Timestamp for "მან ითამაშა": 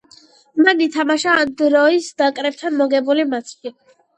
0.67-1.35